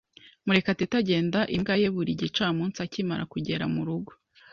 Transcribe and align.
Murekatete 0.45 0.95
agenda 1.01 1.39
imbwa 1.55 1.75
ye 1.81 1.87
buri 1.95 2.11
gicamunsi 2.21 2.77
akimara 2.85 3.23
kugera 3.33 3.65
murugo. 3.73 4.11